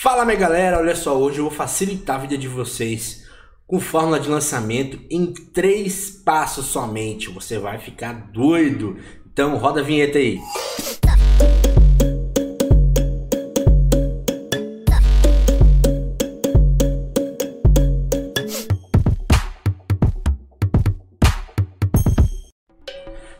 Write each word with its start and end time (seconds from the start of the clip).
Fala 0.00 0.24
minha 0.24 0.38
galera, 0.38 0.78
olha 0.78 0.94
só, 0.94 1.18
hoje 1.18 1.40
eu 1.40 1.44
vou 1.46 1.52
facilitar 1.52 2.14
a 2.14 2.18
vida 2.20 2.38
de 2.38 2.46
vocês 2.46 3.26
com 3.66 3.80
fórmula 3.80 4.20
de 4.20 4.28
lançamento 4.28 4.96
em 5.10 5.32
três 5.32 6.08
passos 6.08 6.66
somente. 6.66 7.28
Você 7.30 7.58
vai 7.58 7.80
ficar 7.80 8.12
doido. 8.30 8.96
Então 9.26 9.56
roda 9.56 9.80
a 9.80 9.82
vinheta 9.82 10.18
aí. 10.18 10.38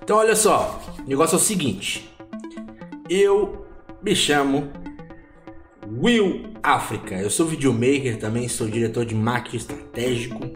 Então 0.02 0.16
olha 0.16 0.34
só, 0.34 0.82
o 0.98 1.08
negócio 1.08 1.36
é 1.36 1.38
o 1.38 1.40
seguinte. 1.40 2.12
Eu 3.08 3.64
me 4.02 4.16
chamo 4.16 4.87
Will 5.90 6.52
África. 6.62 7.14
Eu 7.14 7.30
sou 7.30 7.46
videomaker 7.46 8.18
também, 8.18 8.48
sou 8.48 8.68
diretor 8.68 9.04
de 9.04 9.14
marketing 9.14 9.56
estratégico, 9.56 10.46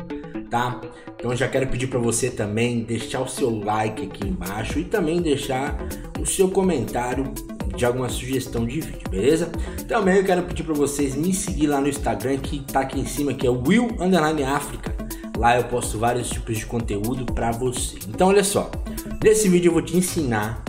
tá? 0.50 0.80
Então 1.18 1.34
já 1.34 1.48
quero 1.48 1.66
pedir 1.68 1.86
para 1.86 1.98
você 1.98 2.30
também 2.30 2.82
deixar 2.82 3.20
o 3.20 3.28
seu 3.28 3.50
like 3.50 4.04
aqui 4.04 4.28
embaixo 4.28 4.78
e 4.78 4.84
também 4.84 5.22
deixar 5.22 5.76
o 6.20 6.26
seu 6.26 6.50
comentário 6.50 7.32
de 7.74 7.86
alguma 7.86 8.08
sugestão 8.08 8.66
de 8.66 8.80
vídeo, 8.80 9.08
beleza? 9.10 9.50
Também 9.88 10.18
eu 10.18 10.24
quero 10.24 10.42
pedir 10.42 10.64
para 10.64 10.74
vocês 10.74 11.14
me 11.14 11.32
seguir 11.32 11.68
lá 11.68 11.80
no 11.80 11.88
Instagram 11.88 12.36
que 12.38 12.60
tá 12.60 12.80
aqui 12.80 13.00
em 13.00 13.06
cima 13.06 13.32
que 13.32 13.46
é 13.46 13.50
Will 13.50 13.88
Underline 13.98 14.42
África. 14.42 14.94
Lá 15.38 15.56
eu 15.56 15.64
posto 15.64 15.98
vários 15.98 16.28
tipos 16.28 16.58
de 16.58 16.66
conteúdo 16.66 17.24
para 17.32 17.50
você. 17.50 17.96
Então 18.08 18.28
olha 18.28 18.44
só, 18.44 18.70
nesse 19.24 19.48
vídeo 19.48 19.70
eu 19.70 19.72
vou 19.72 19.82
te 19.82 19.96
ensinar 19.96 20.62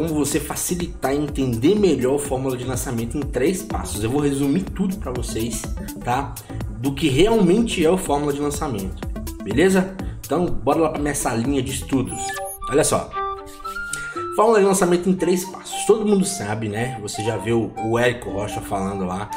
como 0.00 0.14
você 0.14 0.40
facilitar 0.40 1.14
e 1.14 1.18
entender 1.18 1.78
melhor 1.78 2.16
a 2.16 2.18
fórmula 2.18 2.56
de 2.56 2.64
lançamento 2.64 3.18
em 3.18 3.20
três 3.20 3.62
passos. 3.62 4.02
Eu 4.02 4.08
vou 4.08 4.22
resumir 4.22 4.62
tudo 4.62 4.96
para 4.96 5.12
vocês, 5.12 5.60
tá? 6.02 6.34
Do 6.78 6.94
que 6.94 7.06
realmente 7.06 7.84
é 7.84 7.90
a 7.90 7.98
fórmula 7.98 8.32
de 8.32 8.40
lançamento, 8.40 9.06
beleza? 9.44 9.94
Então, 10.24 10.46
bora 10.46 10.78
lá 10.78 10.88
para 10.88 11.02
minha 11.02 11.14
salinha 11.14 11.62
de 11.62 11.72
estudos. 11.72 12.18
Olha 12.70 12.82
só. 12.82 13.10
Fórmula 14.34 14.60
de 14.60 14.64
lançamento 14.64 15.06
em 15.06 15.12
três 15.12 15.44
passos. 15.44 15.84
Todo 15.84 16.06
mundo 16.06 16.24
sabe, 16.24 16.70
né? 16.70 16.98
Você 17.02 17.22
já 17.22 17.36
viu 17.36 17.70
o 17.84 17.98
Érico 17.98 18.30
Rocha 18.30 18.62
falando 18.62 19.04
lá 19.04 19.28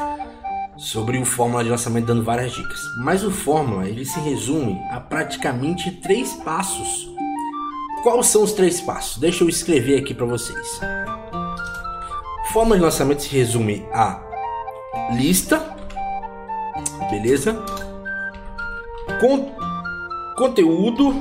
sobre 0.78 1.18
o 1.18 1.26
fórmula 1.26 1.62
de 1.62 1.72
lançamento 1.72 2.06
dando 2.06 2.24
várias 2.24 2.54
dicas. 2.54 2.80
Mas 3.00 3.26
o 3.26 3.32
fórmula, 3.32 3.86
ele 3.86 4.06
se 4.06 4.18
resume 4.22 4.80
a 4.92 5.02
praticamente 5.02 5.92
três 5.92 6.32
passos 6.36 7.12
Quais 8.04 8.28
são 8.28 8.44
os 8.44 8.52
três 8.52 8.82
passos? 8.82 9.18
Deixa 9.18 9.46
eu 9.46 9.50
escrever 9.50 9.98
aqui 9.98 10.14
para 10.14 10.26
vocês. 10.26 10.82
Forma 12.52 12.76
de 12.76 12.82
lançamento 12.82 13.23
se 13.23 13.30
resume 13.30 13.88
a 13.94 14.22
lista, 15.16 15.73
beleza? 17.09 17.54
Con 19.22 19.56
conteúdo 20.38 21.16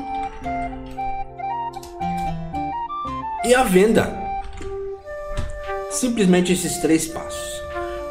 e 3.44 3.54
a 3.54 3.62
venda. 3.62 4.20
Simplesmente 5.88 6.52
esses 6.52 6.78
três 6.78 7.06
passos. 7.06 7.62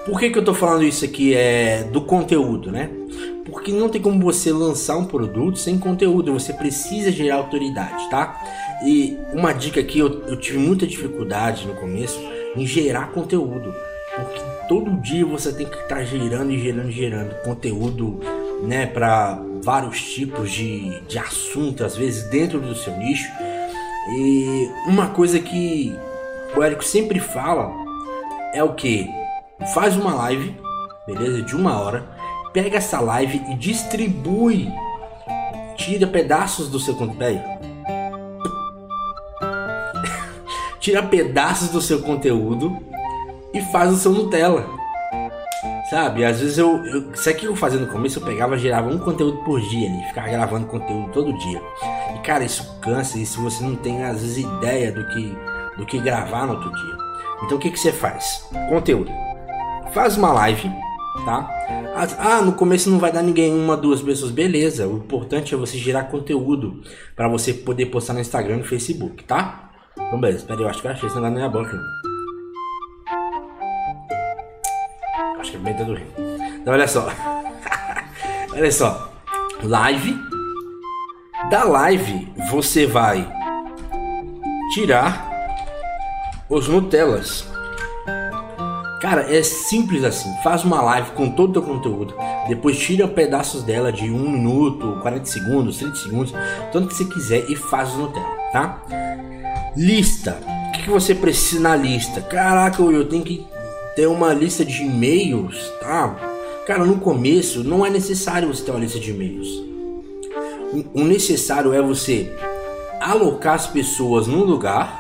Por 0.05 0.17
que, 0.17 0.30
que 0.30 0.39
eu 0.39 0.45
tô 0.45 0.53
falando 0.53 0.83
isso 0.83 1.03
aqui 1.03 1.36
é 1.36 1.83
do 1.83 2.02
conteúdo, 2.05 2.72
né? 2.72 2.89
Porque 3.45 3.72
não 3.72 3.89
tem 3.89 4.02
como 4.02 4.20
você 4.20 4.52
lançar 4.52 4.97
um 4.97 5.06
produto 5.06 5.58
sem 5.58 5.80
conteúdo, 5.80 6.34
você 6.34 6.53
precisa 6.53 7.11
gerar 7.11 7.36
autoridade, 7.36 8.09
tá? 8.09 8.39
E 8.86 9.17
uma 9.33 9.52
dica 9.53 9.80
aqui, 9.80 10.00
eu, 10.00 10.23
eu 10.28 10.38
tive 10.38 10.58
muita 10.59 10.86
dificuldade 10.86 11.67
no 11.67 11.73
começo 11.75 12.20
em 12.56 12.66
gerar 12.66 13.11
conteúdo, 13.11 13.73
porque 14.16 14.42
todo 14.67 14.92
dia 15.02 15.25
você 15.25 15.52
tem 15.52 15.67
que 15.67 15.75
estar 15.75 15.95
tá 15.95 16.03
gerando 16.03 16.52
e 16.52 16.59
gerando 16.59 16.89
e 16.89 16.92
gerando 16.92 17.44
conteúdo, 17.44 18.20
né, 18.64 18.86
para 18.86 19.42
vários 19.64 20.02
tipos 20.02 20.52
de, 20.52 21.02
de 21.02 21.17
assunto, 21.17 21.83
às 21.83 21.95
vezes 21.95 22.30
dentro 22.30 22.59
do 22.59 22.76
seu 22.76 22.95
nicho. 22.98 23.30
E 24.17 24.70
uma 24.88 25.08
coisa 25.08 25.39
que 25.39 25.95
o 26.55 26.61
Érico 26.61 26.83
sempre 26.83 27.20
fala 27.20 27.71
é 28.54 28.64
o 28.64 28.73
que? 28.73 29.08
Faz 29.73 29.95
uma 29.95 30.14
live, 30.15 30.55
beleza? 31.08 31.42
De 31.42 31.55
uma 31.55 31.80
hora, 31.80 32.04
pega 32.54 32.78
essa 32.78 33.00
live 33.00 33.42
e 33.50 33.56
distribui. 33.56 34.72
Tira 35.76 36.06
pedaços 36.06 36.70
do 36.70 36.80
seu 36.80 36.95
conteúdo 36.95 37.42
tira 40.80 41.04
pedaços 41.04 41.70
do 41.70 41.82
seu 41.82 42.02
conteúdo 42.02 42.78
e 43.54 43.62
faz 43.62 43.92
o 43.92 43.98
seu 43.98 44.12
Nutella. 44.12 44.66
Sabe? 45.89 46.23
Às 46.23 46.39
vezes 46.39 46.58
eu, 46.58 46.84
eu. 46.86 47.12
Isso 47.12 47.30
aqui 47.30 47.45
eu 47.45 47.56
fazia 47.56 47.80
no 47.80 47.88
começo, 47.88 48.20
eu 48.20 48.23
pegava, 48.23 48.58
gerava 48.58 48.89
um 48.89 48.98
conteúdo 48.98 49.44
por 49.44 49.60
dia 49.60 49.89
ali, 49.89 50.04
ficava 50.08 50.30
gravando 50.30 50.68
conteúdo 50.68 51.12
todo 51.12 51.38
dia. 51.38 51.62
E 52.16 52.20
cara, 52.20 52.45
isso 52.45 52.80
cansa, 52.82 53.18
e 53.18 53.26
se 53.26 53.38
você 53.38 53.64
não 53.64 53.76
tem 53.76 54.04
às 54.04 54.22
vezes 54.22 54.38
ideia 54.38 54.92
do 54.92 55.06
que, 55.10 55.38
do 55.78 55.86
que 55.86 56.00
gravar 56.00 56.48
no 56.48 56.54
outro 56.54 56.72
dia. 56.72 56.98
Então 57.44 57.58
o 57.58 57.60
que, 57.60 57.70
que 57.70 57.80
você 57.80 57.92
faz? 57.92 58.48
Conteúdo. 58.70 59.12
Faz 59.94 60.16
uma 60.16 60.32
live, 60.32 60.72
tá? 61.26 61.49
Ah, 62.17 62.42
no 62.42 62.54
começo 62.54 62.89
não 62.89 62.99
vai 62.99 63.11
dar 63.11 63.22
ninguém, 63.22 63.54
uma, 63.54 63.76
duas 63.76 64.02
pessoas, 64.02 64.32
beleza. 64.32 64.88
O 64.88 64.98
importante 64.98 65.54
é 65.54 65.58
você 65.58 65.77
gerar 65.77 66.05
conteúdo 66.05 66.82
para 67.16 67.27
você 67.27 67.54
poder 67.54 67.88
postar 67.88 68.14
no 68.14 68.20
Instagram 68.20 68.55
e 68.55 68.60
no 68.60 68.64
Facebook, 68.64 69.23
tá? 69.23 69.71
Então 69.98 70.20
beleza, 70.20 70.39
espera 70.39 70.61
eu 70.61 70.70
acho 70.70 70.82
que 70.82 70.88
eu 70.88 70.92
achei 70.92 71.08
esse 71.08 71.16
negócio 71.16 71.36
na 71.36 71.48
minha 71.48 71.50
boca. 71.50 71.80
Acho 75.39 75.52
que 75.52 75.58
é 75.58 75.60
bem 75.60 75.73
tá 75.73 75.83
doendo. 75.83 76.05
Então 76.61 76.73
olha 76.73 76.88
só. 76.88 77.08
olha 78.54 78.71
só. 78.71 79.11
Live. 79.64 80.16
Da 81.50 81.64
live 81.64 82.32
você 82.50 82.86
vai 82.86 83.27
tirar 84.73 85.30
os 86.50 86.67
Nutellas. 86.67 87.51
Cara, 89.02 89.36
é 89.36 89.42
simples 89.42 90.04
assim. 90.04 90.30
Faz 90.44 90.64
uma 90.64 90.80
live 90.80 91.10
com 91.12 91.32
todo 91.32 91.50
o 91.50 91.54
teu 91.54 91.64
conteúdo. 91.64 92.14
Depois 92.48 92.78
tira 92.78 93.08
pedaços 93.08 93.64
dela 93.64 93.92
de 93.92 94.12
1 94.12 94.30
minuto, 94.30 95.00
40 95.02 95.26
segundos, 95.26 95.78
30 95.78 95.95
segundos, 95.95 96.34
tanto 96.72 96.88
que 96.88 96.94
você 96.94 97.06
quiser 97.06 97.50
e 97.50 97.56
faz 97.56 97.94
o 97.95 97.98
Nutella, 97.98 98.28
tá? 98.54 98.84
Lista. 99.76 100.38
O 100.67 100.72
que 100.84 100.89
você 100.89 101.16
precisa 101.16 101.62
na 101.62 101.76
lista? 101.76 102.22
Caraca, 102.22 102.82
eu 102.84 103.10
tenho 103.10 103.23
que 103.23 103.45
ter 103.95 104.06
uma 104.06 104.34
lista 104.34 104.64
de 104.64 104.84
e-mails, 104.84 105.58
tá? 105.80 106.16
Cara, 106.68 106.86
no 106.86 107.00
começo 107.00 107.64
não 107.64 107.83
é 107.83 107.89
necessário 107.89 108.48
você 108.48 108.64
ter 108.64 108.70
uma 108.70 108.80
lista 108.80 109.00
de 109.00 109.10
e-mails. 109.10 109.48
O 110.94 111.04
necessário 111.04 111.73
é 111.73 111.82
você 111.82 112.32
alocar 113.00 113.56
as 113.56 113.66
pessoas 113.66 114.28
num 114.28 114.44
lugar, 114.44 114.95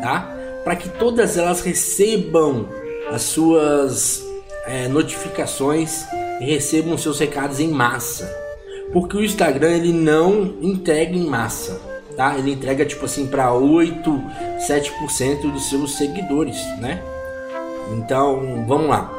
tá? 0.00 0.34
Para 0.64 0.76
que 0.76 0.88
todas 0.88 1.36
elas 1.36 1.60
recebam 1.60 2.66
as 3.10 3.22
suas 3.22 4.24
é, 4.66 4.88
notificações 4.88 6.04
e 6.40 6.44
recebam 6.44 6.96
seus 6.96 7.18
recados 7.18 7.60
em 7.60 7.68
massa. 7.68 8.32
Porque 8.92 9.16
o 9.16 9.24
Instagram 9.24 9.72
ele 9.72 9.92
não 9.92 10.56
entrega 10.60 11.16
em 11.16 11.26
massa 11.26 11.94
tá? 12.16 12.36
Ele 12.38 12.52
entrega 12.52 12.84
tipo 12.84 13.04
assim 13.04 13.26
para 13.26 13.52
8, 13.52 14.22
7% 14.58 15.52
dos 15.52 15.68
seus 15.68 15.96
seguidores, 15.96 16.56
né? 16.78 17.02
Então, 17.96 18.64
vamos 18.66 18.88
lá. 18.88 19.10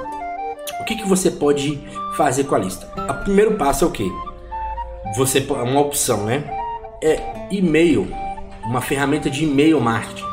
O 0.81 0.85
que, 0.85 0.95
que 0.95 1.07
você 1.07 1.29
pode 1.29 1.79
fazer 2.15 2.45
com 2.45 2.55
a 2.55 2.59
lista? 2.59 2.87
O 3.09 3.23
primeiro 3.23 3.55
passo 3.55 3.85
é 3.85 3.87
o 3.87 3.91
que? 3.91 4.09
Você 5.15 5.39
uma 5.41 5.79
opção, 5.79 6.25
né? 6.25 6.43
É 7.01 7.19
e-mail, 7.51 8.07
uma 8.63 8.81
ferramenta 8.81 9.29
de 9.29 9.43
e-mail 9.43 9.79
marketing. 9.79 10.24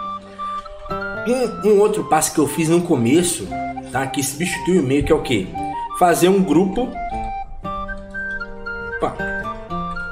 Um, 1.26 1.68
um, 1.68 1.78
outro 1.78 2.04
passo 2.04 2.34
que 2.34 2.40
eu 2.40 2.48
fiz 2.48 2.68
no 2.68 2.82
começo, 2.82 3.46
tá? 3.90 4.06
Que 4.06 4.22
substitui 4.22 4.78
o 4.78 4.82
e-mail, 4.82 5.04
que 5.04 5.12
é 5.12 5.14
o 5.14 5.22
que? 5.22 5.48
Fazer 5.98 6.28
um 6.28 6.42
grupo 6.42 6.88
opa, 9.02 9.16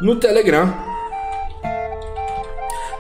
no 0.02 0.17
Telegram 0.17 0.90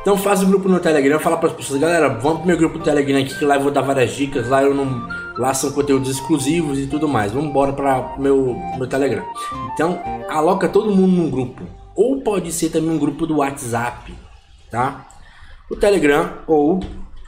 então 0.00 0.16
faz 0.16 0.42
o 0.42 0.46
grupo 0.46 0.66
no 0.66 0.80
Telegram, 0.80 1.20
fala 1.20 1.36
para 1.36 1.50
as 1.50 1.54
pessoas, 1.54 1.78
galera, 1.78 2.08
vamos 2.08 2.38
pro 2.38 2.46
meu 2.46 2.56
grupo 2.56 2.78
no 2.78 2.84
Telegram 2.84 3.20
aqui 3.20 3.38
que 3.38 3.44
lá 3.44 3.56
eu 3.56 3.60
vou 3.60 3.70
dar 3.70 3.82
várias 3.82 4.12
dicas, 4.12 4.48
lá 4.48 4.62
eu 4.62 4.74
não, 4.74 5.06
lá 5.36 5.52
são 5.52 5.70
conteúdos 5.72 6.08
exclusivos 6.08 6.78
e 6.78 6.86
tudo 6.86 7.06
mais. 7.06 7.32
Vamos 7.32 7.50
embora 7.50 7.70
para 7.74 8.14
meu 8.16 8.58
meu 8.78 8.86
Telegram. 8.86 9.22
Então 9.74 10.00
aloca 10.30 10.70
todo 10.70 10.90
mundo 10.90 11.12
num 11.12 11.30
grupo, 11.30 11.64
ou 11.94 12.22
pode 12.22 12.50
ser 12.50 12.70
também 12.70 12.90
um 12.90 12.98
grupo 12.98 13.26
do 13.26 13.36
WhatsApp, 13.36 14.14
tá? 14.70 15.06
O 15.70 15.76
Telegram 15.76 16.32
ou 16.46 16.80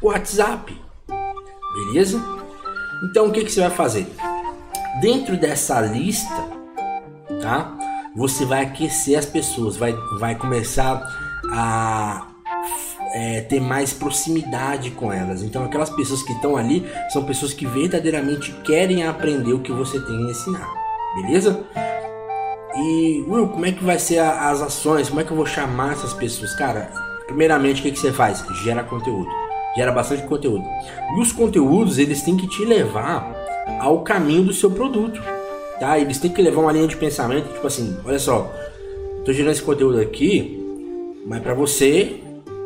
WhatsApp, 0.02 0.76
beleza? 1.74 2.20
Então 3.04 3.26
o 3.26 3.32
que 3.32 3.44
que 3.44 3.52
você 3.52 3.60
vai 3.60 3.70
fazer? 3.70 4.06
Dentro 5.00 5.36
dessa 5.36 5.80
lista, 5.80 6.48
tá? 7.40 7.76
Você 8.16 8.44
vai 8.44 8.62
aquecer 8.62 9.18
as 9.18 9.26
pessoas, 9.26 9.76
vai 9.76 9.92
vai 10.18 10.34
começar 10.34 11.02
a 11.50 12.26
é, 13.12 13.42
ter 13.42 13.60
mais 13.60 13.92
proximidade 13.92 14.90
com 14.90 15.12
elas. 15.12 15.42
Então, 15.42 15.64
aquelas 15.64 15.90
pessoas 15.90 16.22
que 16.22 16.32
estão 16.32 16.56
ali 16.56 16.86
são 17.10 17.24
pessoas 17.24 17.52
que 17.52 17.66
verdadeiramente 17.66 18.52
querem 18.64 19.06
aprender 19.06 19.52
o 19.52 19.60
que 19.60 19.72
você 19.72 20.00
tem 20.00 20.16
a 20.16 20.30
ensinar, 20.30 20.68
beleza? 21.14 21.64
E, 22.74 23.24
Will, 23.28 23.48
como 23.48 23.66
é 23.66 23.72
que 23.72 23.84
vai 23.84 23.98
ser 23.98 24.18
a, 24.18 24.50
as 24.50 24.62
ações? 24.62 25.08
Como 25.08 25.20
é 25.20 25.24
que 25.24 25.30
eu 25.30 25.36
vou 25.36 25.44
chamar 25.44 25.92
essas 25.92 26.14
pessoas? 26.14 26.54
Cara, 26.54 26.90
primeiramente, 27.26 27.80
o 27.80 27.82
que, 27.82 27.92
que 27.92 27.98
você 27.98 28.12
faz? 28.12 28.42
Gera 28.64 28.82
conteúdo. 28.82 29.41
Gera 29.76 29.92
bastante 29.92 30.22
conteúdo. 30.22 30.64
E 31.16 31.20
os 31.20 31.32
conteúdos, 31.32 31.98
eles 31.98 32.22
têm 32.22 32.36
que 32.36 32.46
te 32.46 32.64
levar 32.64 33.34
ao 33.80 34.02
caminho 34.02 34.44
do 34.44 34.52
seu 34.52 34.70
produto, 34.70 35.20
tá? 35.80 35.98
Eles 35.98 36.18
têm 36.18 36.30
que 36.30 36.42
levar 36.42 36.60
uma 36.60 36.72
linha 36.72 36.86
de 36.86 36.96
pensamento, 36.96 37.52
tipo 37.52 37.66
assim, 37.66 37.96
olha 38.04 38.18
só, 38.18 38.52
tô 39.24 39.32
gerando 39.32 39.52
esse 39.52 39.62
conteúdo 39.62 40.00
aqui, 40.00 40.58
mas 41.26 41.40
para 41.40 41.54
você 41.54 42.20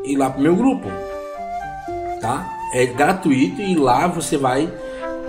ir 0.05 0.17
lá 0.17 0.31
pro 0.31 0.43
meu 0.43 0.57
grupo, 0.57 0.89
tá? 2.21 2.53
É 2.73 2.87
gratuito 2.87 3.61
e 3.61 3.77
lá 3.77 4.07
você 4.07 4.37
vai 4.37 4.73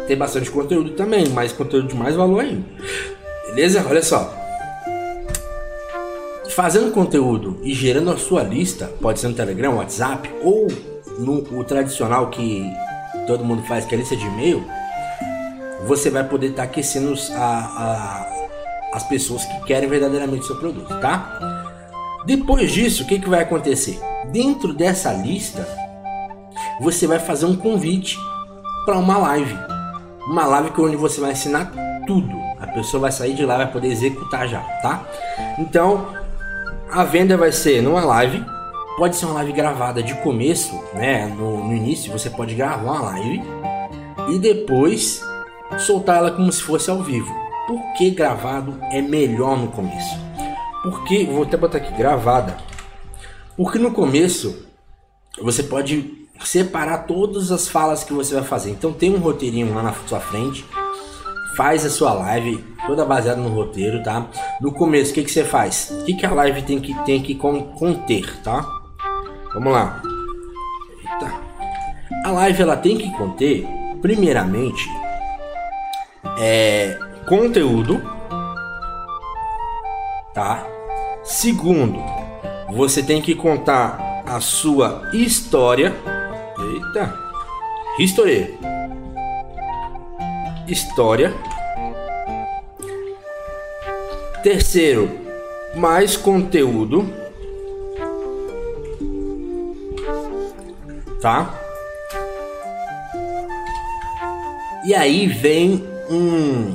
ter 0.08 0.16
bastante 0.16 0.50
conteúdo 0.50 0.92
também, 0.92 1.30
mais 1.30 1.52
conteúdo 1.52 1.90
de 1.90 1.96
mais 1.96 2.16
valor 2.16 2.42
ainda. 2.42 2.66
Beleza? 3.48 3.86
Olha 3.88 4.02
só. 4.02 4.34
Fazendo 6.50 6.92
conteúdo 6.92 7.60
e 7.62 7.74
gerando 7.74 8.10
a 8.10 8.18
sua 8.18 8.42
lista, 8.42 8.92
pode 9.00 9.20
ser 9.20 9.28
no 9.28 9.36
Telegram, 9.36 9.76
WhatsApp 9.76 10.30
ou 10.42 10.68
no 11.18 11.60
o 11.60 11.64
tradicional 11.64 12.30
que 12.30 12.72
todo 13.26 13.44
mundo 13.44 13.64
faz, 13.64 13.86
que 13.86 13.94
é 13.94 13.98
a 13.98 14.00
lista 14.00 14.16
de 14.16 14.26
e-mail, 14.26 14.66
você 15.86 16.10
vai 16.10 16.24
poder 16.24 16.48
estar 16.48 16.64
tá 16.64 16.70
aquecendo 16.70 17.14
a, 17.34 17.38
a, 17.38 18.48
as 18.94 19.04
pessoas 19.04 19.46
que 19.46 19.66
querem 19.66 19.90
verdadeiramente 19.90 20.44
o 20.44 20.48
seu 20.48 20.58
produto, 20.58 21.00
tá? 21.00 21.40
Depois 22.26 22.72
disso, 22.72 23.04
o 23.04 23.08
que, 23.08 23.20
que 23.20 23.30
vai 23.30 23.44
acontecer? 23.44 24.00
Dentro 24.32 24.74
dessa 24.74 25.14
lista, 25.14 25.68
você 26.82 27.08
vai 27.08 27.20
fazer 27.20 27.46
um 27.46 27.56
convite 27.56 28.18
para 28.86 28.98
uma 28.98 29.18
live. 29.18 29.58
Uma 30.28 30.46
live 30.46 30.72
que 30.72 30.82
onde 30.82 30.98
você 30.98 31.22
vai 31.22 31.32
ensinar 31.32 31.72
tudo. 32.06 32.36
A 32.60 32.68
pessoa 32.68 33.02
vai 33.02 33.12
sair 33.12 33.34
de 33.34 33.46
lá 33.46 33.58
vai 33.58 33.72
poder 33.72 33.88
executar 33.88 34.48
já, 34.48 34.60
tá? 34.82 35.06
Então, 35.58 36.08
a 36.92 37.04
venda 37.04 37.38
vai 37.38 37.52
ser 37.52 37.82
numa 37.82 38.04
live. 38.04 38.44
Pode 38.98 39.16
ser 39.16 39.26
uma 39.26 39.36
live 39.36 39.52
gravada 39.52 40.02
de 40.02 40.16
começo, 40.24 40.74
né? 40.96 41.28
No, 41.28 41.68
no 41.68 41.72
início 41.72 42.12
você 42.12 42.32
pode 42.32 42.56
gravar 42.56 42.94
uma 42.94 43.02
live 43.12 43.44
e 44.28 44.40
depois 44.40 45.22
soltar 45.78 46.18
ela 46.18 46.32
como 46.32 46.52
se 46.52 46.64
fosse 46.64 46.90
ao 46.90 47.04
vivo. 47.04 47.32
Por 47.68 47.80
que 47.96 48.10
gravado 48.10 48.76
é 48.92 49.00
melhor 49.00 49.56
no 49.56 49.68
começo? 49.68 50.18
Porque, 50.82 51.26
vou 51.26 51.44
até 51.44 51.56
botar 51.56 51.78
aqui, 51.78 51.94
gravada. 51.94 52.58
Porque 53.56 53.78
no 53.78 53.92
começo 53.92 54.66
você 55.40 55.62
pode 55.62 56.28
separar 56.44 57.06
todas 57.06 57.52
as 57.52 57.68
falas 57.68 58.04
que 58.04 58.14
você 58.14 58.34
vai 58.34 58.44
fazer. 58.44 58.72
Então 58.72 58.92
tem 58.92 59.14
um 59.14 59.20
roteirinho 59.20 59.76
lá 59.76 59.84
na 59.84 59.94
sua 60.08 60.20
frente. 60.20 60.66
Faz 61.56 61.86
a 61.86 61.90
sua 61.92 62.14
live 62.14 62.66
toda 62.88 63.06
baseada 63.06 63.40
no 63.40 63.50
roteiro, 63.50 64.02
tá? 64.02 64.28
No 64.60 64.72
começo, 64.72 65.12
o 65.12 65.14
que, 65.14 65.24
que 65.24 65.32
você 65.32 65.44
faz? 65.44 65.92
O 66.02 66.06
que, 66.06 66.16
que 66.16 66.26
a 66.26 66.32
live 66.32 66.64
tem 66.64 66.80
que, 66.80 66.96
tem 67.04 67.22
que 67.22 67.36
conter, 67.36 68.42
tá? 68.42 68.77
Vamos 69.54 69.74
lá. 69.74 70.02
Eita. 71.00 71.34
A 72.26 72.32
live 72.32 72.62
ela 72.62 72.78
tem 72.78 72.98
que 72.98 73.12
conter, 73.18 73.66
primeiramente, 74.02 74.88
é, 76.40 76.98
conteúdo, 77.28 78.02
tá? 80.34 80.66
Segundo, 81.24 82.00
você 82.74 83.02
tem 83.02 83.22
que 83.22 83.34
contar 83.34 84.24
a 84.26 84.40
sua 84.40 85.10
história. 85.14 85.96
Eita! 86.60 87.28
História. 88.00 88.52
História. 90.68 91.34
Terceiro, 94.44 95.10
mais 95.76 96.16
conteúdo. 96.16 97.27
Tá? 101.28 101.54
E 104.86 104.96
aí 104.96 105.28
vem 105.28 105.86
um, 106.10 106.74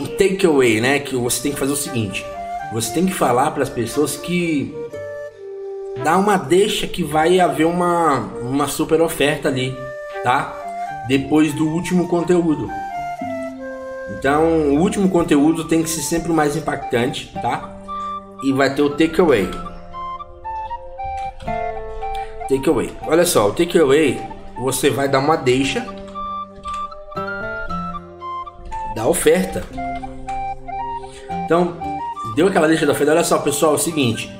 um 0.00 0.06
takeaway, 0.16 0.80
né? 0.80 0.98
Que 0.98 1.14
você 1.14 1.42
tem 1.42 1.52
que 1.52 1.58
fazer 1.58 1.72
o 1.72 1.76
seguinte: 1.76 2.24
você 2.72 2.94
tem 2.94 3.04
que 3.04 3.12
falar 3.12 3.50
para 3.50 3.62
as 3.62 3.68
pessoas 3.68 4.16
que 4.16 4.74
dá 6.02 6.16
uma 6.16 6.38
deixa 6.38 6.86
que 6.86 7.04
vai 7.04 7.38
haver 7.38 7.66
uma, 7.66 8.20
uma 8.40 8.66
super 8.66 9.02
oferta 9.02 9.48
ali, 9.48 9.76
tá? 10.24 10.56
Depois 11.08 11.52
do 11.52 11.68
último 11.68 12.08
conteúdo. 12.08 12.70
Então, 14.18 14.44
o 14.70 14.80
último 14.80 15.10
conteúdo 15.10 15.64
tem 15.64 15.82
que 15.82 15.90
ser 15.90 16.00
sempre 16.00 16.32
o 16.32 16.34
mais 16.34 16.56
impactante, 16.56 17.34
tá? 17.34 17.76
E 18.42 18.50
vai 18.50 18.74
ter 18.74 18.80
o 18.80 18.96
takeaway. 18.96 19.50
Takeaway. 22.48 22.90
Olha 23.06 23.24
só, 23.24 23.48
o 23.48 23.52
takeaway 23.52 24.20
você 24.58 24.90
vai 24.90 25.08
dar 25.08 25.18
uma 25.18 25.36
deixa 25.36 25.86
da 28.94 29.06
oferta. 29.06 29.64
Então, 31.44 31.76
deu 32.36 32.46
aquela 32.46 32.68
deixa 32.68 32.86
da 32.86 32.92
oferta. 32.92 33.12
Olha 33.12 33.24
só, 33.24 33.38
pessoal, 33.38 33.72
é 33.72 33.74
o 33.76 33.78
seguinte. 33.78 34.30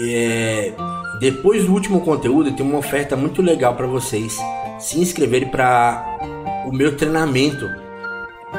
É, 0.00 0.72
depois 1.20 1.64
do 1.64 1.72
último 1.72 2.00
conteúdo, 2.00 2.52
tem 2.52 2.66
uma 2.66 2.78
oferta 2.78 3.16
muito 3.16 3.42
legal 3.42 3.74
para 3.74 3.86
vocês 3.86 4.38
se 4.78 5.00
inscreverem 5.00 5.48
para 5.48 6.04
o 6.66 6.72
meu 6.72 6.96
treinamento. 6.96 7.68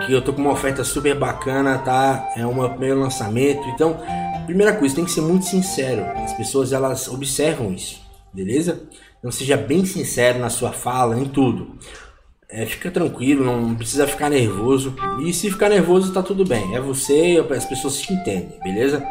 Que 0.05 0.13
eu 0.13 0.21
tô 0.21 0.33
com 0.33 0.41
uma 0.41 0.51
oferta 0.51 0.83
super 0.83 1.15
bacana, 1.15 1.77
tá? 1.79 2.29
É 2.35 2.45
um 2.45 2.69
primeiro 2.69 2.99
lançamento. 2.99 3.67
Então, 3.69 3.97
primeira 4.45 4.73
coisa, 4.73 4.95
tem 4.95 5.05
que 5.05 5.11
ser 5.11 5.21
muito 5.21 5.45
sincero. 5.45 6.05
As 6.23 6.33
pessoas 6.33 6.73
elas 6.73 7.07
observam 7.07 7.73
isso, 7.73 8.01
beleza? 8.35 8.83
Então 9.17 9.31
seja 9.31 9.55
bem 9.55 9.85
sincero 9.85 10.39
na 10.39 10.49
sua 10.49 10.71
fala, 10.71 11.17
em 11.17 11.25
tudo. 11.25 11.79
É, 12.49 12.65
fica 12.65 12.91
tranquilo, 12.91 13.43
não 13.43 13.73
precisa 13.75 14.05
ficar 14.05 14.29
nervoso. 14.29 14.93
E 15.25 15.33
se 15.33 15.49
ficar 15.49 15.69
nervoso, 15.69 16.13
tá 16.13 16.21
tudo 16.21 16.45
bem. 16.45 16.75
É 16.75 16.79
você, 16.79 17.43
as 17.49 17.65
pessoas 17.65 17.99
te 17.99 18.13
entendem, 18.13 18.59
beleza? 18.63 19.03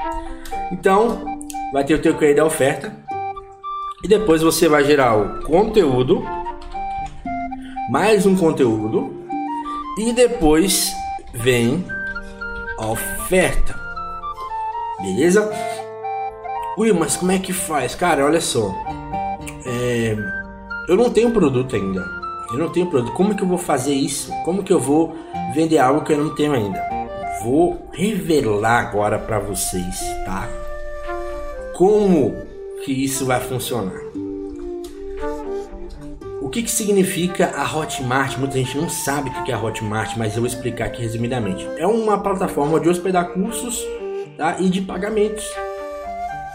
Então, 0.71 1.25
vai 1.73 1.85
ter 1.85 1.95
o 1.95 1.99
teu 2.01 2.17
QI 2.17 2.35
da 2.35 2.45
oferta. 2.45 2.95
E 4.05 4.09
depois 4.09 4.43
você 4.43 4.69
vai 4.69 4.85
gerar 4.85 5.17
o 5.17 5.43
conteúdo, 5.43 6.23
mais 7.91 8.27
um 8.27 8.37
conteúdo, 8.37 9.27
e 9.99 10.13
depois 10.13 10.93
vem 11.33 11.85
a 12.79 12.87
oferta. 12.87 13.75
Beleza? 15.01 15.51
Ui, 16.77 16.93
mas 16.93 17.17
como 17.17 17.33
é 17.33 17.39
que 17.39 17.53
faz? 17.53 17.95
Cara, 17.95 18.25
olha 18.25 18.41
só. 18.41 18.75
É, 19.67 20.17
eu 20.89 20.97
não 20.97 21.11
tenho 21.11 21.31
produto 21.31 21.77
ainda 21.77 22.25
eu 22.55 22.59
não 22.59 22.71
tenho 22.71 22.87
produto. 22.87 23.13
Como 23.13 23.35
que 23.35 23.43
eu 23.43 23.49
vou 23.49 23.59
fazer 23.59 23.95
isso? 23.95 24.33
Como 24.45 24.63
que 24.63 24.73
eu 24.73 24.79
vou 24.79 25.17
vender 25.55 25.79
algo 25.79 26.05
que 26.05 26.13
eu 26.13 26.19
não 26.19 26.35
tenho 26.35 26.53
ainda? 26.53 26.81
Vou 27.43 27.89
revelar 27.93 28.81
agora 28.81 29.19
para 29.19 29.39
vocês, 29.39 30.01
tá? 30.25 30.49
Como 31.77 32.35
que 32.85 32.93
isso 32.93 33.27
vai 33.27 33.41
funcionar? 33.41 34.01
O 36.41 36.49
que, 36.49 36.63
que 36.63 36.71
significa 36.71 37.53
a 37.57 37.77
Hotmart? 37.77 38.39
Muita 38.39 38.59
gente 38.59 38.79
não 38.79 38.89
sabe 38.89 39.31
o 39.31 39.45
que 39.45 39.51
é 39.51 39.55
a 39.55 39.61
Hotmart, 39.61 40.17
mas 40.17 40.35
eu 40.35 40.43
vou 40.43 40.47
explicar 40.47 40.87
aqui 40.87 41.03
resumidamente. 41.03 41.67
É 41.77 41.87
uma 41.87 42.19
plataforma 42.19 42.79
de 42.79 42.89
hospedar 42.89 43.33
cursos 43.33 43.85
tá? 44.37 44.57
e 44.61 44.69
de 44.69 44.81
pagamentos. 44.81 45.45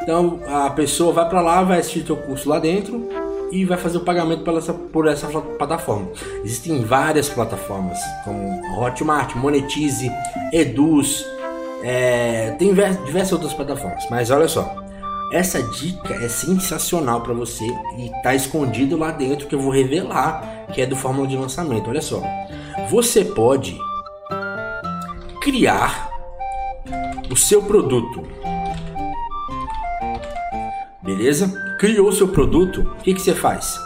Então 0.01 0.39
a 0.47 0.69
pessoa 0.69 1.11
vai 1.13 1.27
para 1.29 1.41
lá, 1.41 1.63
vai 1.63 1.79
assistir 1.79 2.03
teu 2.03 2.17
curso 2.17 2.49
lá 2.49 2.59
dentro 2.59 3.09
e 3.51 3.65
vai 3.65 3.77
fazer 3.77 3.97
o 3.97 4.01
pagamento 4.01 4.43
por 4.43 4.57
essa, 4.57 4.73
por 4.73 5.07
essa 5.07 5.27
plataforma. 5.27 6.09
Existem 6.43 6.83
várias 6.83 7.29
plataformas, 7.29 7.99
como 8.23 8.61
Hotmart, 8.79 9.35
Monetize, 9.35 10.11
Eduz, 10.53 11.25
é, 11.83 12.51
tem 12.59 12.73
diversas 12.73 13.33
outras 13.33 13.53
plataformas. 13.53 14.05
Mas 14.09 14.29
olha 14.29 14.47
só, 14.47 14.75
essa 15.31 15.61
dica 15.61 16.13
é 16.15 16.27
sensacional 16.27 17.21
para 17.21 17.33
você 17.33 17.65
e 17.97 18.11
tá 18.23 18.35
escondido 18.35 18.97
lá 18.97 19.11
dentro 19.11 19.47
que 19.47 19.55
eu 19.55 19.59
vou 19.59 19.71
revelar, 19.71 20.65
que 20.73 20.81
é 20.81 20.85
do 20.85 20.95
fórmula 20.95 21.27
de 21.27 21.37
lançamento. 21.37 21.89
Olha 21.89 22.01
só, 22.01 22.21
você 22.89 23.23
pode 23.23 23.77
criar 25.41 26.09
o 27.31 27.35
seu 27.35 27.61
produto 27.61 28.23
beleza? 31.15 31.47
Criou 31.79 32.11
seu 32.11 32.27
produto, 32.27 32.81
o 32.81 33.03
que, 33.03 33.15
que 33.15 33.21
você 33.21 33.33
faz? 33.33 33.79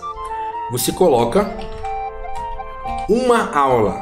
Você 0.72 0.92
coloca 0.92 1.56
uma 3.08 3.50
aula, 3.56 3.96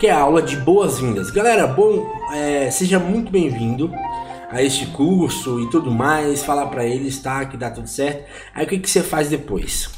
que 0.00 0.06
é 0.06 0.10
a 0.10 0.20
aula 0.20 0.40
de 0.40 0.56
boas-vindas. 0.56 1.30
Galera, 1.30 1.66
bom, 1.66 2.10
é, 2.32 2.70
seja 2.70 2.98
muito 2.98 3.30
bem-vindo 3.30 3.92
a 4.50 4.62
este 4.62 4.86
curso 4.86 5.60
e 5.60 5.68
tudo 5.68 5.90
mais, 5.90 6.42
falar 6.42 6.66
para 6.66 6.86
eles, 6.86 7.18
tá, 7.18 7.44
que 7.44 7.58
dá 7.58 7.70
tudo 7.70 7.88
certo. 7.88 8.24
Aí 8.54 8.64
o 8.64 8.68
que, 8.68 8.78
que 8.78 8.88
você 8.88 9.02
faz 9.02 9.28
depois? 9.28 9.90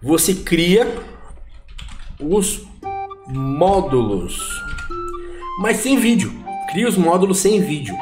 Você 0.00 0.34
cria 0.34 0.86
os 2.20 2.62
módulos, 3.26 4.38
mas 5.58 5.78
sem 5.78 5.98
vídeo. 5.98 6.32
Cria 6.70 6.88
os 6.88 6.96
módulos 6.96 7.38
sem 7.38 7.60
vídeo. 7.60 7.94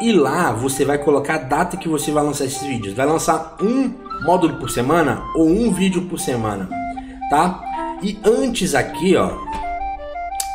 E 0.00 0.12
lá 0.12 0.52
você 0.52 0.84
vai 0.84 0.98
colocar 0.98 1.34
a 1.34 1.38
data 1.38 1.76
que 1.76 1.88
você 1.88 2.12
vai 2.12 2.22
lançar 2.22 2.44
esses 2.44 2.62
vídeos. 2.62 2.94
Vai 2.94 3.06
lançar 3.06 3.56
um 3.60 3.92
módulo 4.22 4.56
por 4.56 4.70
semana 4.70 5.22
ou 5.34 5.48
um 5.48 5.72
vídeo 5.72 6.02
por 6.02 6.18
semana, 6.18 6.68
tá? 7.30 7.60
E 8.02 8.18
antes 8.24 8.74
aqui, 8.74 9.16
ó, 9.16 9.32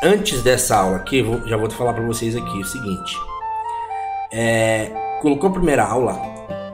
antes 0.02 0.42
dessa 0.42 0.76
aula 0.76 0.96
aqui, 0.96 1.22
vou, 1.22 1.46
já 1.46 1.56
vou 1.56 1.70
falar 1.70 1.92
para 1.92 2.06
vocês 2.06 2.34
aqui 2.34 2.58
o 2.58 2.64
seguinte. 2.64 3.16
É, 4.32 4.90
colocou 5.20 5.50
a 5.50 5.52
primeira 5.52 5.84
aula, 5.84 6.18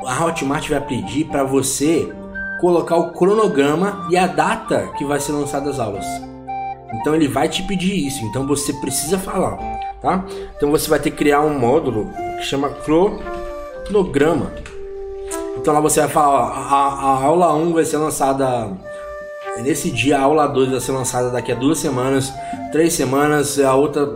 a 0.06 0.24
Hotmart 0.24 0.68
vai 0.68 0.80
pedir 0.80 1.24
para 1.24 1.42
você 1.42 2.12
colocar 2.60 2.96
o 2.96 3.12
cronograma 3.12 4.06
e 4.10 4.16
a 4.16 4.26
data 4.26 4.88
que 4.96 5.04
vai 5.04 5.18
ser 5.18 5.32
lançada 5.32 5.70
as 5.70 5.78
aulas. 5.78 6.06
Então 6.94 7.14
ele 7.14 7.28
vai 7.28 7.48
te 7.48 7.62
pedir 7.62 8.06
isso, 8.06 8.24
então 8.26 8.46
você 8.46 8.72
precisa 8.74 9.18
falar, 9.18 9.58
tá? 10.00 10.24
Então 10.56 10.70
você 10.70 10.88
vai 10.88 10.98
ter 10.98 11.10
que 11.10 11.16
criar 11.16 11.40
um 11.40 11.58
módulo 11.58 12.08
que 12.38 12.44
chama 12.44 12.70
cronograma. 12.70 14.52
Então 15.56 15.74
lá 15.74 15.80
você 15.80 16.00
vai 16.00 16.08
falar, 16.08 16.28
ó, 16.28 16.42
a, 16.42 17.20
a 17.20 17.24
aula 17.24 17.54
1 17.54 17.72
vai 17.72 17.84
ser 17.84 17.98
lançada 17.98 18.70
nesse 19.62 19.90
dia, 19.90 20.18
a 20.18 20.22
aula 20.22 20.46
2 20.46 20.70
vai 20.70 20.80
ser 20.80 20.92
lançada 20.92 21.30
daqui 21.30 21.52
a 21.52 21.54
duas 21.54 21.78
semanas, 21.78 22.32
três 22.72 22.94
semanas, 22.94 23.58
a 23.58 23.74
outra 23.74 24.08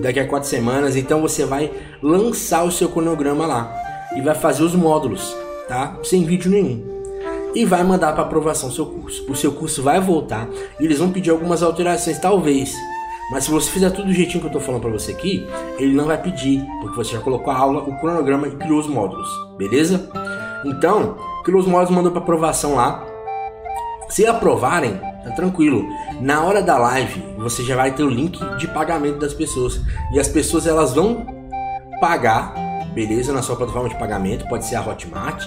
daqui 0.00 0.20
a 0.20 0.26
quatro 0.26 0.48
semanas. 0.48 0.96
Então 0.96 1.20
você 1.20 1.44
vai 1.44 1.70
lançar 2.02 2.64
o 2.64 2.72
seu 2.72 2.88
cronograma 2.88 3.46
lá 3.46 3.72
e 4.16 4.20
vai 4.20 4.34
fazer 4.34 4.62
os 4.62 4.74
módulos, 4.74 5.36
tá? 5.68 5.96
Sem 6.02 6.24
vídeo 6.24 6.50
nenhum 6.50 6.98
e 7.54 7.64
vai 7.64 7.82
mandar 7.82 8.12
para 8.12 8.22
aprovação 8.22 8.68
o 8.68 8.72
seu 8.72 8.86
curso. 8.86 9.24
O 9.28 9.34
seu 9.34 9.52
curso 9.52 9.82
vai 9.82 10.00
voltar 10.00 10.48
e 10.78 10.84
eles 10.84 10.98
vão 10.98 11.10
pedir 11.10 11.30
algumas 11.30 11.62
alterações, 11.62 12.18
talvez. 12.18 12.72
Mas 13.30 13.44
se 13.44 13.50
você 13.50 13.70
fizer 13.70 13.90
tudo 13.90 14.06
do 14.06 14.12
jeitinho 14.12 14.40
que 14.40 14.46
eu 14.46 14.48
estou 14.48 14.60
falando 14.60 14.82
para 14.82 14.90
você 14.90 15.12
aqui, 15.12 15.46
ele 15.78 15.94
não 15.94 16.06
vai 16.06 16.20
pedir, 16.20 16.64
porque 16.80 16.96
você 16.96 17.12
já 17.12 17.20
colocou 17.20 17.52
a 17.52 17.56
aula, 17.56 17.82
o 17.82 17.98
cronograma 17.98 18.48
e 18.48 18.52
criou 18.52 18.80
os 18.80 18.86
módulos, 18.86 19.28
beleza? 19.58 20.10
Então, 20.64 21.16
criou 21.44 21.60
os 21.60 21.66
módulos, 21.66 21.94
mandou 21.94 22.10
para 22.10 22.22
aprovação 22.22 22.74
lá. 22.74 23.04
Se 24.08 24.26
aprovarem, 24.26 24.98
tá 25.22 25.30
tranquilo. 25.32 25.84
Na 26.20 26.42
hora 26.42 26.62
da 26.62 26.78
live, 26.78 27.22
você 27.36 27.62
já 27.62 27.76
vai 27.76 27.92
ter 27.92 28.02
o 28.02 28.08
link 28.08 28.38
de 28.56 28.66
pagamento 28.68 29.18
das 29.18 29.34
pessoas 29.34 29.80
e 30.12 30.18
as 30.18 30.28
pessoas 30.28 30.66
elas 30.66 30.94
vão 30.94 31.26
pagar, 32.00 32.54
beleza, 32.94 33.32
na 33.32 33.42
sua 33.42 33.56
plataforma 33.56 33.90
de 33.90 33.98
pagamento, 33.98 34.48
pode 34.48 34.64
ser 34.64 34.76
a 34.76 34.80
Hotmart 34.80 35.44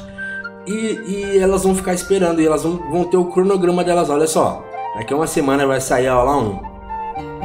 e, 0.68 1.00
e 1.08 1.40
elas 1.40 1.64
vão 1.64 1.74
ficar 1.76 1.94
esperando 1.94 2.42
e 2.42 2.46
elas 2.46 2.64
vão, 2.64 2.78
vão 2.92 3.04
ter 3.06 3.18
o 3.18 3.26
cronograma 3.26 3.84
delas. 3.84 4.10
Olha 4.10 4.28
só, 4.28 4.64
daqui 4.96 5.14
a 5.14 5.18
uma 5.18 5.28
semana 5.28 5.66
vai 5.66 5.82
sair 5.82 6.08
a 6.08 6.14
aula 6.14 6.38
1, 6.38 6.71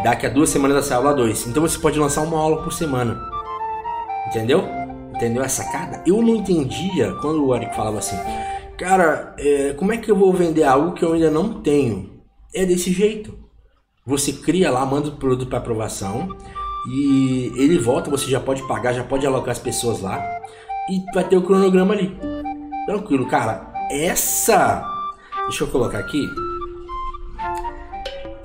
daqui 0.07 0.25
a 0.25 0.29
duas 0.29 0.51
semanas 0.51 0.85
sair 0.85 0.95
a 0.95 0.99
aula 0.99 1.15
2. 1.15 1.49
Então 1.49 1.61
você 1.61 1.77
pode 1.79 1.99
lançar 1.99 2.23
uma 2.23 2.39
aula 2.39 2.63
por 2.63 2.73
semana. 2.73 3.21
Entendeu? 4.29 4.65
Entendeu 5.13 5.43
a 5.43 5.49
sacada? 5.49 6.01
Eu 6.07 6.23
não 6.23 6.37
entendia 6.37 7.13
quando 7.21 7.45
o 7.45 7.55
Eric 7.55 7.75
falava 7.75 7.99
assim, 7.99 8.17
cara, 8.79 9.35
é, 9.37 9.73
como 9.73 9.93
é 9.93 9.97
que 9.97 10.09
eu 10.09 10.15
vou 10.15 10.33
vender 10.33 10.63
algo 10.63 10.93
que 10.93 11.05
eu 11.05 11.13
ainda 11.13 11.29
não 11.29 11.61
tenho? 11.61 12.23
É 12.55 12.65
desse 12.65 12.93
jeito. 12.93 13.37
Você 14.07 14.33
cria 14.33 14.71
lá, 14.71 14.87
manda 14.87 15.09
o 15.09 15.17
produto 15.17 15.49
para 15.49 15.59
aprovação 15.59 16.37
e 16.89 17.53
ele 17.57 17.77
volta, 17.77 18.09
você 18.09 18.31
já 18.31 18.39
pode 18.39 18.63
pagar, 18.69 18.93
já 18.93 19.03
pode 19.03 19.27
alocar 19.27 19.51
as 19.51 19.59
pessoas 19.59 20.01
lá 20.01 20.23
e 20.89 21.03
vai 21.13 21.25
ter 21.25 21.37
o 21.37 21.43
cronograma 21.43 21.95
ali. 21.95 22.17
Tranquilo, 22.87 23.27
cara. 23.27 23.73
Essa. 23.91 24.87
Deixa 25.49 25.65
eu 25.65 25.69
colocar 25.69 25.99
aqui. 25.99 26.31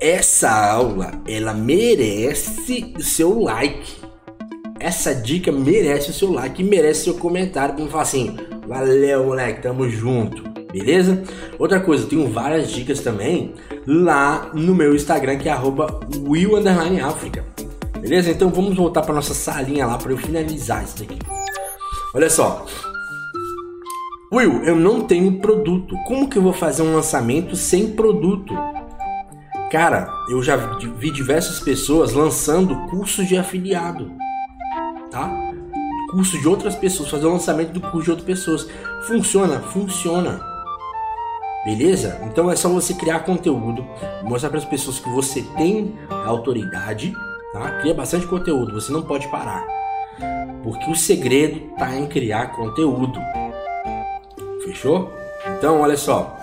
Essa 0.02 0.50
aula, 0.50 1.12
ela 1.28 1.54
merece 1.54 2.92
o 2.98 3.02
seu 3.04 3.38
like. 3.38 3.98
Essa 4.80 5.14
dica 5.14 5.52
merece 5.52 6.10
o 6.10 6.12
seu 6.12 6.32
like, 6.32 6.64
merece 6.64 7.02
o 7.02 7.04
seu 7.04 7.14
comentário 7.14 7.76
me 7.76 7.88
falar 7.88 8.02
assim: 8.02 8.36
valeu, 8.66 9.26
moleque, 9.26 9.62
tamo 9.62 9.88
junto. 9.88 10.42
Beleza? 10.72 11.22
Outra 11.56 11.78
coisa, 11.78 12.02
eu 12.02 12.08
tenho 12.08 12.28
várias 12.28 12.72
dicas 12.72 12.98
também 12.98 13.54
lá 13.86 14.50
no 14.52 14.74
meu 14.74 14.92
Instagram 14.92 15.38
que 15.38 15.48
é 15.48 15.54
@will_africa. 15.56 17.44
Beleza? 18.00 18.32
Então 18.32 18.50
vamos 18.50 18.76
voltar 18.76 19.02
para 19.02 19.14
nossa 19.14 19.34
salinha 19.34 19.86
lá 19.86 19.98
para 19.98 20.10
eu 20.10 20.18
finalizar 20.18 20.82
isso 20.82 20.98
daqui. 20.98 21.20
Olha 22.12 22.28
só, 22.28 22.66
Will, 24.32 24.64
eu 24.64 24.74
não 24.74 25.02
tenho 25.02 25.38
produto. 25.38 25.94
Como 26.08 26.28
que 26.28 26.38
eu 26.38 26.42
vou 26.42 26.52
fazer 26.52 26.82
um 26.82 26.92
lançamento 26.92 27.54
sem 27.54 27.92
produto? 27.92 28.52
Cara, 29.72 30.12
eu 30.28 30.42
já 30.42 30.54
vi 30.54 31.10
diversas 31.10 31.58
pessoas 31.58 32.12
lançando 32.12 32.76
cursos 32.90 33.26
de 33.26 33.38
afiliado, 33.38 34.12
tá? 35.10 35.32
Curso 36.10 36.38
de 36.38 36.46
outras 36.46 36.74
pessoas, 36.74 37.08
fazer 37.08 37.24
o 37.24 37.32
lançamento 37.32 37.72
do 37.72 37.80
curso 37.80 38.02
de 38.02 38.10
outras 38.10 38.26
pessoas. 38.26 38.68
Funciona? 39.06 39.60
Funciona. 39.60 40.42
Beleza? 41.64 42.20
Então 42.24 42.50
é 42.50 42.54
só 42.54 42.68
você 42.68 42.92
criar 42.92 43.20
conteúdo, 43.20 43.82
mostrar 44.22 44.50
para 44.50 44.58
as 44.58 44.64
pessoas 44.66 44.98
que 44.98 45.08
você 45.08 45.40
tem 45.56 45.98
autoridade, 46.26 47.14
tá? 47.54 47.78
Cria 47.80 47.94
bastante 47.94 48.26
conteúdo, 48.26 48.78
você 48.78 48.92
não 48.92 49.00
pode 49.00 49.26
parar. 49.28 49.66
Porque 50.62 50.90
o 50.90 50.94
segredo 50.94 51.72
está 51.72 51.96
em 51.96 52.06
criar 52.06 52.48
conteúdo. 52.48 53.18
Fechou? 54.66 55.10
Então, 55.56 55.80
olha 55.80 55.96
só. 55.96 56.36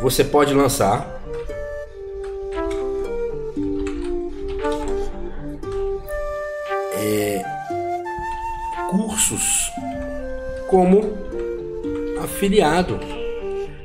Você 0.00 0.22
pode 0.22 0.54
lançar 0.54 1.19
como 10.68 11.02
afiliado. 12.22 12.98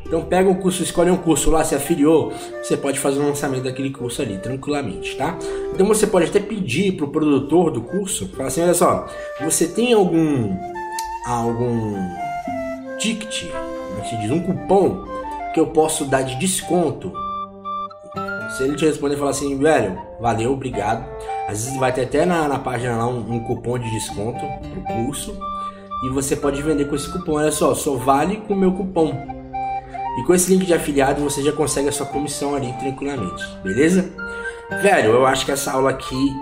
Então 0.06 0.24
pega 0.24 0.48
um 0.48 0.56
curso, 0.56 0.84
escolhe 0.84 1.10
um 1.10 1.18
curso 1.18 1.50
lá, 1.50 1.64
se 1.64 1.74
afiliou, 1.74 2.32
você 2.62 2.78
pode 2.78 3.00
fazer 3.00 3.20
o 3.20 3.28
lançamento 3.28 3.64
daquele 3.64 3.90
curso 3.90 4.22
ali 4.22 4.38
tranquilamente, 4.38 5.16
tá? 5.18 5.38
Então 5.74 5.86
você 5.88 6.06
pode 6.06 6.28
até 6.28 6.40
pedir 6.40 6.96
para 6.96 7.06
o 7.06 7.10
produtor 7.10 7.72
do 7.72 7.82
curso, 7.82 8.30
falar 8.30 8.50
assim, 8.50 8.62
olha 8.62 8.76
só, 8.76 9.08
você 9.42 9.68
tem 9.68 9.94
algum 9.94 10.56
algum 11.26 11.96
ticket 13.00 13.46
se 14.06 14.16
diz, 14.18 14.32
um 14.32 14.42
cupom 14.42 15.04
que 15.54 15.60
eu 15.60 15.68
posso 15.68 16.06
dar 16.06 16.22
de 16.22 16.36
desconto. 16.36 17.12
Se 18.56 18.64
ele 18.64 18.76
te 18.76 18.86
responder 18.86 19.16
e 19.16 19.18
falar 19.18 19.32
assim, 19.32 19.58
velho, 19.58 20.00
valeu, 20.20 20.54
obrigado. 20.54 21.06
Às 21.48 21.66
vezes 21.66 21.80
vai 21.80 21.94
ter 21.94 22.04
até 22.04 22.26
na, 22.26 22.48
na 22.48 22.60
página 22.60 22.98
lá 22.98 23.08
um, 23.08 23.36
um 23.36 23.40
cupom 23.42 23.78
de 23.78 23.90
desconto 23.92 24.46
pro 24.70 24.82
curso. 24.82 25.38
E 26.04 26.10
você 26.10 26.36
pode 26.36 26.62
vender 26.62 26.86
com 26.86 26.96
esse 26.96 27.12
cupom. 27.12 27.34
Olha 27.34 27.52
só, 27.52 27.74
só 27.74 27.96
vale 27.96 28.38
com 28.38 28.54
o 28.54 28.58
meu 28.58 28.72
cupom. 28.72 29.14
E 30.20 30.24
com 30.24 30.34
esse 30.34 30.54
link 30.54 30.66
de 30.66 30.74
afiliado 30.74 31.22
você 31.22 31.44
já 31.44 31.52
consegue 31.52 31.90
a 31.90 31.92
sua 31.92 32.06
comissão 32.06 32.56
ali 32.56 32.72
tranquilamente, 32.74 33.44
beleza? 33.62 34.10
Velho, 34.82 35.12
eu 35.12 35.26
acho 35.26 35.46
que 35.46 35.52
essa 35.52 35.74
aula 35.74 35.90
aqui 35.90 36.34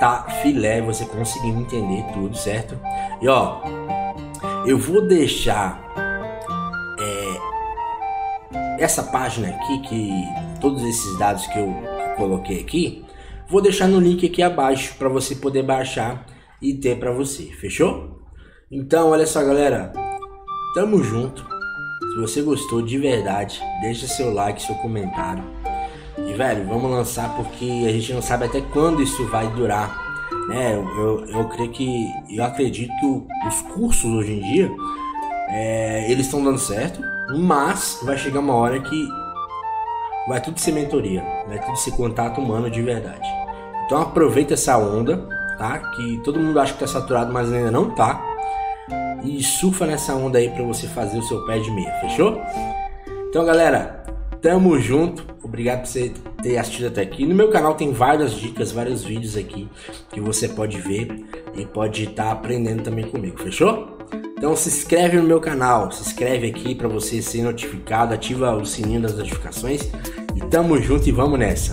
tá 0.00 0.26
filé, 0.42 0.80
você 0.80 1.04
conseguiu 1.04 1.54
entender 1.60 2.04
tudo, 2.12 2.36
certo? 2.36 2.76
E 3.22 3.28
ó, 3.28 3.60
eu 4.66 4.76
vou 4.76 5.06
deixar 5.06 5.84
essa 8.78 9.02
página 9.02 9.48
aqui, 9.48 9.78
que 9.80 10.10
todos 10.60 10.82
esses 10.82 11.18
dados 11.18 11.46
que 11.46 11.58
eu 11.58 11.74
coloquei 12.16 12.60
aqui, 12.60 13.03
vou 13.54 13.62
deixar 13.62 13.86
no 13.86 14.00
link 14.00 14.26
aqui 14.26 14.42
abaixo 14.42 14.96
para 14.98 15.08
você 15.08 15.36
poder 15.36 15.62
baixar 15.62 16.26
e 16.60 16.74
ter 16.74 16.98
para 16.98 17.12
você, 17.12 17.44
fechou? 17.44 18.20
Então, 18.68 19.10
olha 19.10 19.24
só, 19.28 19.44
galera, 19.44 19.92
tamo 20.74 21.00
junto. 21.04 21.46
Se 22.12 22.20
você 22.20 22.42
gostou 22.42 22.82
de 22.82 22.98
verdade, 22.98 23.62
deixa 23.80 24.08
seu 24.08 24.34
like, 24.34 24.60
seu 24.60 24.74
comentário. 24.74 25.44
E 26.18 26.32
velho, 26.32 26.66
vamos 26.66 26.90
lançar 26.90 27.32
porque 27.36 27.84
a 27.86 27.92
gente 27.92 28.12
não 28.12 28.20
sabe 28.20 28.46
até 28.46 28.60
quando 28.60 29.00
isso 29.00 29.24
vai 29.28 29.46
durar. 29.52 30.02
Né? 30.48 30.74
Eu, 30.74 30.88
eu, 30.98 31.26
eu 31.26 31.48
creio 31.48 31.70
que 31.70 32.08
eu 32.30 32.42
acredito 32.42 32.92
que 32.98 33.06
os 33.46 33.62
cursos 33.72 34.04
hoje 34.04 34.32
em 34.32 34.40
dia 34.40 34.70
é, 35.50 36.10
eles 36.10 36.26
estão 36.26 36.42
dando 36.42 36.58
certo 36.58 37.00
mas 37.38 38.00
vai 38.02 38.18
chegar 38.18 38.40
uma 38.40 38.54
hora 38.54 38.80
que 38.80 39.08
vai 40.26 40.40
tudo 40.40 40.58
ser 40.58 40.72
mentoria, 40.72 41.22
vai 41.46 41.64
tudo 41.64 41.76
ser 41.76 41.92
contato 41.92 42.40
humano 42.40 42.68
de 42.68 42.82
verdade. 42.82 43.43
Então 43.86 44.00
aproveita 44.00 44.54
essa 44.54 44.76
onda, 44.78 45.18
tá? 45.58 45.78
Que 45.78 46.20
todo 46.24 46.40
mundo 46.40 46.58
acha 46.58 46.72
que 46.72 46.80
tá 46.80 46.86
saturado, 46.86 47.32
mas 47.32 47.52
ainda 47.52 47.70
não 47.70 47.90
tá. 47.90 48.22
E 49.22 49.42
surfa 49.42 49.86
nessa 49.86 50.14
onda 50.14 50.38
aí 50.38 50.50
para 50.50 50.62
você 50.62 50.86
fazer 50.86 51.18
o 51.18 51.22
seu 51.22 51.44
pé 51.46 51.58
de 51.58 51.70
meia, 51.70 51.92
fechou? 52.00 52.40
Então, 53.28 53.44
galera, 53.44 54.04
tamo 54.40 54.78
junto. 54.78 55.24
Obrigado 55.42 55.80
por 55.80 55.88
você 55.88 56.12
ter 56.42 56.58
assistido 56.58 56.88
até 56.88 57.02
aqui. 57.02 57.26
No 57.26 57.34
meu 57.34 57.50
canal 57.50 57.74
tem 57.74 57.92
várias 57.92 58.32
dicas, 58.34 58.70
vários 58.70 59.02
vídeos 59.02 59.36
aqui 59.36 59.68
que 60.10 60.20
você 60.20 60.48
pode 60.48 60.80
ver 60.80 61.24
e 61.54 61.64
pode 61.64 62.04
estar 62.04 62.24
tá 62.24 62.32
aprendendo 62.32 62.82
também 62.82 63.06
comigo, 63.06 63.40
fechou? 63.40 63.98
Então 64.36 64.54
se 64.54 64.68
inscreve 64.68 65.16
no 65.16 65.24
meu 65.24 65.40
canal, 65.40 65.90
se 65.90 66.02
inscreve 66.02 66.48
aqui 66.48 66.74
para 66.74 66.86
você 66.86 67.22
ser 67.22 67.42
notificado, 67.42 68.12
ativa 68.12 68.54
o 68.54 68.64
sininho 68.66 69.00
das 69.00 69.16
notificações 69.16 69.88
e 70.36 70.40
tamo 70.50 70.78
junto 70.80 71.08
e 71.08 71.12
vamos 71.12 71.38
nessa. 71.38 71.72